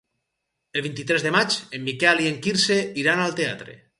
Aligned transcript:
El 0.79 0.83
vint-i-tres 0.85 1.25
de 1.27 1.33
maig 1.35 1.59
en 1.79 1.85
Miquel 1.91 2.25
i 2.25 2.27
en 2.31 2.41
Quirze 2.47 2.81
iran 3.05 3.25
al 3.27 3.39
teatre. 3.43 3.81